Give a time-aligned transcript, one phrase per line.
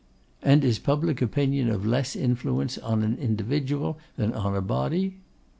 [0.41, 5.17] 'And is public opinion of less influence on an individual than on a body?